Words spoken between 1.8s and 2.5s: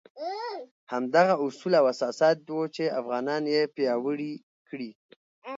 اساسات